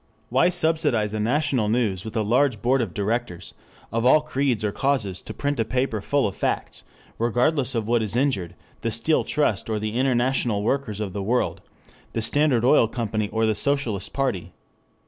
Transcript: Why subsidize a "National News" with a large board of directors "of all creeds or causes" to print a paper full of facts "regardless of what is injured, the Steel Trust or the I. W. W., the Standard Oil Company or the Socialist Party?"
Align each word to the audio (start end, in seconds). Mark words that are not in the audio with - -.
Why 0.29 0.49
subsidize 0.49 1.13
a 1.13 1.19
"National 1.19 1.69
News" 1.69 2.03
with 2.03 2.17
a 2.17 2.23
large 2.23 2.59
board 2.63 2.81
of 2.81 2.91
directors 2.91 3.53
"of 3.91 4.03
all 4.03 4.19
creeds 4.21 4.63
or 4.63 4.71
causes" 4.71 5.21
to 5.21 5.31
print 5.31 5.59
a 5.59 5.63
paper 5.63 6.01
full 6.01 6.27
of 6.27 6.35
facts 6.35 6.81
"regardless 7.19 7.75
of 7.75 7.87
what 7.87 8.01
is 8.01 8.15
injured, 8.15 8.55
the 8.79 8.89
Steel 8.89 9.23
Trust 9.23 9.69
or 9.69 9.77
the 9.77 9.89
I. 9.99 10.01
W. 10.01 10.87
W., 10.93 11.55
the 12.13 12.21
Standard 12.23 12.65
Oil 12.65 12.87
Company 12.87 13.29
or 13.29 13.45
the 13.45 13.53
Socialist 13.53 14.11
Party?" 14.11 14.53